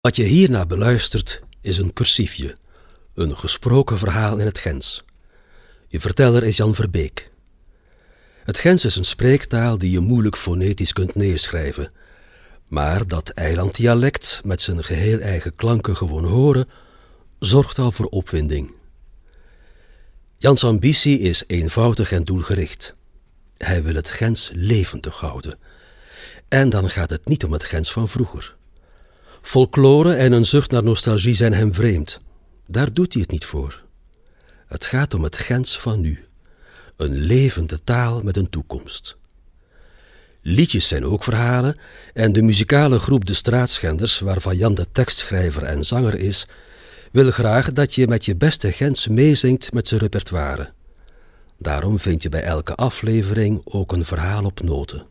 [0.00, 2.56] Wat je hierna beluistert is een cursiefje,
[3.14, 5.04] een gesproken verhaal in het Gens.
[5.88, 7.30] Je verteller is Jan Verbeek.
[8.44, 11.92] Het Gens is een spreektaal die je moeilijk fonetisch kunt neerschrijven,
[12.66, 16.68] maar dat eilanddialect met zijn geheel eigen klanken gewoon horen,
[17.38, 18.74] zorgt al voor opwinding.
[20.36, 22.94] Jans ambitie is eenvoudig en doelgericht.
[23.56, 25.58] Hij wil het Gens levendig houden.
[26.48, 28.57] En dan gaat het niet om het Gens van vroeger.
[29.42, 32.20] Folklore en een zucht naar nostalgie zijn hem vreemd.
[32.66, 33.82] Daar doet hij het niet voor.
[34.66, 36.24] Het gaat om het Gens van nu.
[36.96, 39.16] Een levende taal met een toekomst.
[40.42, 41.78] Liedjes zijn ook verhalen
[42.14, 46.46] en de muzikale groep De Straatschenders, waarvan Jan de tekstschrijver en zanger is,
[47.12, 50.72] wil graag dat je met je beste Gens meezingt met zijn repertoire.
[51.58, 55.06] Daarom vind je bij elke aflevering ook een verhaal op noten.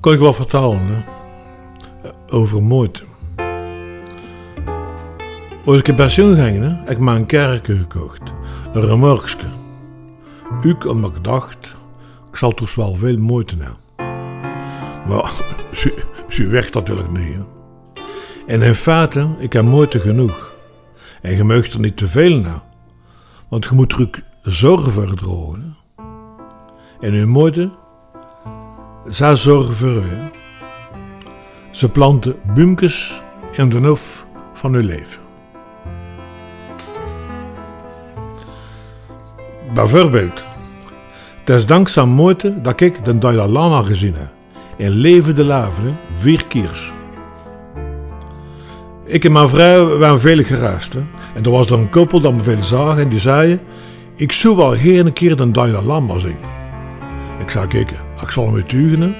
[0.00, 1.02] Kan ik wel vertellen, hè?
[2.28, 3.02] Over moeite.
[5.64, 8.22] Als ik in pensioen ging, hè, ik me een kerkje gekocht.
[8.72, 9.46] Een remorkske.
[10.60, 11.74] Ik omdat ik dacht,
[12.30, 13.78] ik zal toch wel veel moeite hebben.
[15.08, 15.32] Maar
[15.72, 17.34] ze, ze werkt natuurlijk niet.
[17.34, 17.42] Hè.
[18.46, 20.54] En in feite, ik heb moeite genoeg.
[21.22, 22.62] En je mag er niet te veel naar.
[23.48, 25.76] Want je moet er zorgen voor drogen.
[27.00, 27.70] En uw moeite
[29.08, 30.30] zij zorgen voor u.
[31.70, 33.20] Ze planten boomkes
[33.52, 35.20] in de hof van uw leven.
[39.74, 40.44] Bijvoorbeeld,
[41.44, 44.28] het is dankzij moeite dat ik de Dalai Lama gezien heb.
[44.76, 46.90] In levende lavende vier keer.
[49.04, 50.38] Ik en mijn vrouw waren veel.
[50.38, 50.58] Hè?
[51.34, 53.60] En er was er een koppel dat me veel zagen en die zei:
[54.16, 56.36] Ik zou wel geen keer de Dalai Lama zien.
[57.38, 57.92] Ik zei: Kijk,
[58.22, 59.14] ik zal hem uittuigen.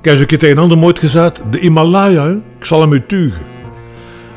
[0.00, 2.26] Ik heb een tegen een ander mooi gezegd: De Himalaya,
[2.58, 3.46] ik zal hem uittuigen.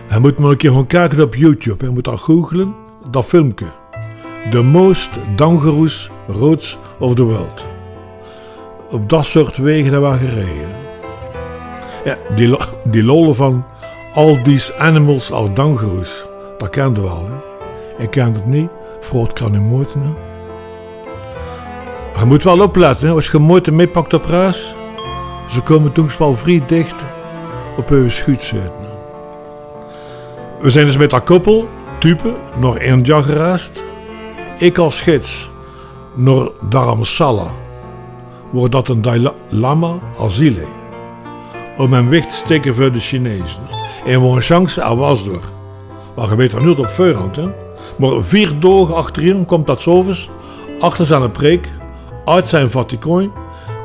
[0.08, 1.86] Hij moet maar een keer gaan kijken op YouTube.
[1.86, 2.76] Hij moet dat googlen,
[3.10, 3.66] dat filmpje.
[4.50, 7.66] The most dangerous roads of the world.
[8.90, 10.76] Op dat soort wegen hebben we gereden.
[12.06, 13.66] Ja, die, die lollen van
[14.14, 16.26] All these animals are dangerous.
[16.58, 18.04] Dat kende wel, hè.
[18.04, 18.70] Ik kende het niet.
[19.00, 20.33] Vroot kan moeite, hè.
[22.20, 24.76] Je moet wel opletten, als je moeite meepakt op reis.
[25.50, 27.04] Ze komen toen wel vrij dicht
[27.78, 28.72] op uw schuitzuid.
[30.62, 31.68] We zijn dus met dat koppel,
[32.00, 33.84] type, naar India gereisd.
[34.58, 35.50] Ik als gids
[36.16, 37.52] naar Dharamsala,
[38.52, 40.68] waar dat een Dalai Lama asiel.
[41.78, 43.62] Om hem weg te steken voor de Chinezen.
[44.06, 45.44] En waar een chance er was door.
[46.16, 47.48] Maar je weet er niet op voorhand, hè.
[47.96, 50.16] Maar vier dagen achterin komt dat zoveel,
[50.80, 51.72] achter zijn preek,
[52.26, 53.32] uit zijn Vaticaan,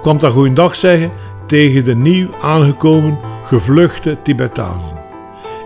[0.02, 1.10] kwam daar goeiedag zeggen
[1.46, 4.96] tegen de nieuw aangekomen gevluchte Tibetanen.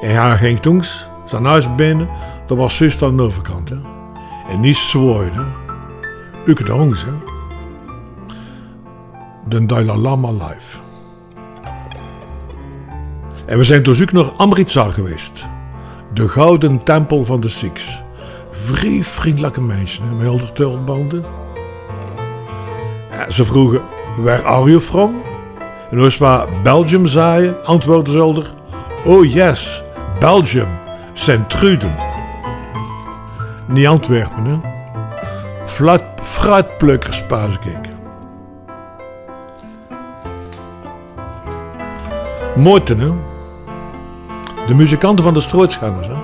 [0.02, 0.82] En hij ging toen
[1.24, 2.08] zijn huis binnen,
[2.46, 3.68] dat was juist aan de overkant.
[3.68, 3.76] Hè.
[4.50, 5.46] En niet zwaaien.
[6.46, 7.12] Ik de hè.
[9.48, 10.78] De Dalai Lama live.
[13.46, 15.44] En we zijn dus ook naar Amritsar geweest.
[16.14, 18.02] De gouden tempel van de Sikhs.
[18.50, 21.24] Vrij vriendelijke mensen, hè, met al tulbanden.
[23.28, 23.80] Ze vroegen,
[24.16, 25.22] where are you from?
[25.90, 28.44] En als we Belgium zeiden, antwoordde ze
[29.04, 29.82] oh yes,
[30.18, 30.68] Belgium,
[31.12, 31.94] Sint-Truden.
[33.66, 34.58] Niet Antwerpen, hè.
[35.66, 37.88] Fluit, fruitplukkers, paas ik.
[42.56, 43.10] Moorten, hè.
[44.66, 46.14] De muzikanten van de Strootschanners, hè.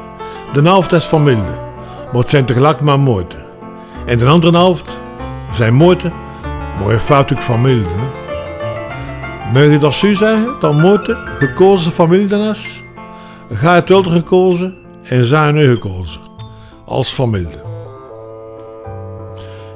[0.52, 1.58] De helft is van Milde,
[2.12, 3.44] maar het zijn tegelijk maar moorten.
[4.06, 5.00] En de andere helft
[5.50, 6.12] zijn moorten,
[6.78, 8.26] maar je fout ook Milde, hè.
[9.52, 12.82] Mag je dat zo zeggen, dat moorten gekozen van Mildenes?
[13.50, 16.20] Ga het wel gekozen en zijn nu gekozen
[16.84, 17.66] als familie.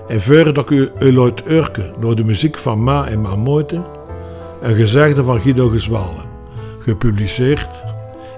[0.09, 3.83] En verder dat u luid urken door de muziek van Ma en Ma Moite,
[4.61, 6.25] een gezegde van Guido Gezwalen,
[6.79, 7.83] gepubliceerd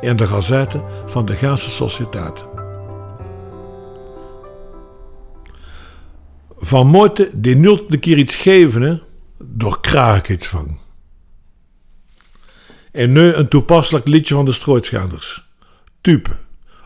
[0.01, 2.54] in de gazette van de Gaanse Sociëteit.
[6.67, 9.03] Van die nult een keer iets geven,
[9.39, 10.79] door kraak iets van.
[12.93, 15.43] En nu een toepasselijk liedje van de Strooitschanders.
[16.01, 16.31] Type,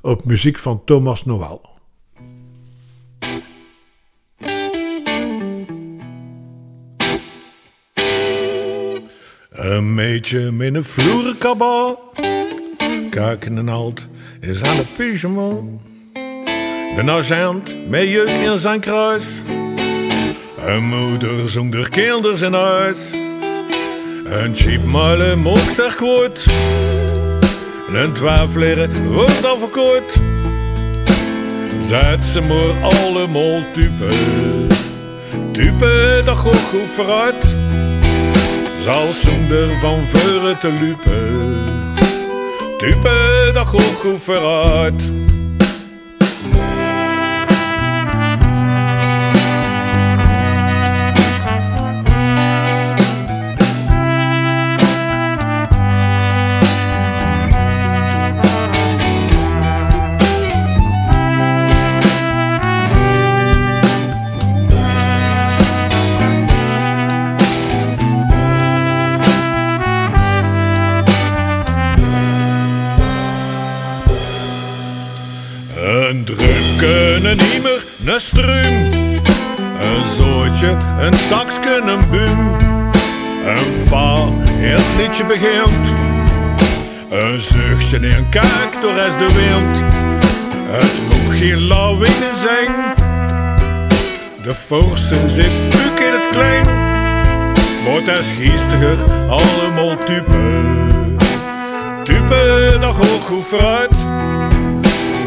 [0.00, 1.68] op muziek van Thomas Noël.
[9.50, 12.12] Een meidje met een vloerenkabal.
[13.10, 14.06] Kijken en alt
[14.40, 15.56] is aan de pyjama.
[16.96, 19.26] Een agent met juk in zijn kruis.
[20.68, 23.12] Een moeder zong de kinders in huis.
[24.24, 26.46] Een cheapmale mocht er kwoord.
[27.92, 30.12] Een twijfelaar wordt al verkort.
[31.80, 34.08] Zet ze maar allemaal type.
[35.52, 37.44] Type dat goed goed vooruit.
[38.82, 41.64] Zal zonder van veuren te lupen.
[42.78, 45.17] Type dat goed goed vooruit.
[78.08, 78.92] Een struim.
[79.80, 82.38] Een zootje, een taksken, een bum.
[83.42, 85.88] Een va, het liedje begint.
[87.10, 89.82] Een zuchtje en een kijk door is de wind.
[90.66, 92.94] Het moet geen lawine zijn.
[94.42, 95.52] De forse zit
[95.86, 96.64] ook in het klein.
[97.84, 98.60] Maar het is
[99.28, 100.62] allemaal type.
[102.04, 103.46] Type, dat hoog goed.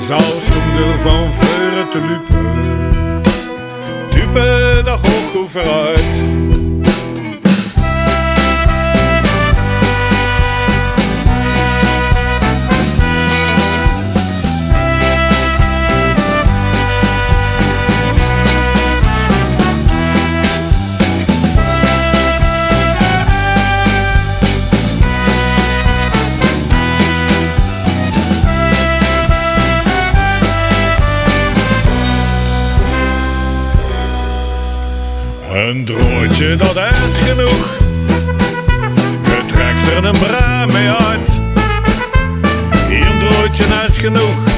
[0.07, 2.70] Zou zonder van veuren te lupen.
[4.31, 5.51] Type, dat hoog goed
[35.69, 37.77] Een droodje, dat is genoeg.
[39.23, 41.29] Je trekt er een bra mee uit.
[42.87, 44.50] Hier een droodje is genoeg.